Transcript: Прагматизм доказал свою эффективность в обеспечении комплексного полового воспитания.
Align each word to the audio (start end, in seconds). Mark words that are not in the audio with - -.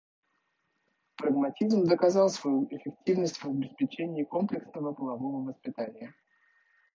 Прагматизм 1.15 1.83
доказал 1.85 2.27
свою 2.31 2.65
эффективность 2.71 3.37
в 3.37 3.45
обеспечении 3.47 4.23
комплексного 4.23 4.93
полового 4.93 5.47
воспитания. 5.49 6.15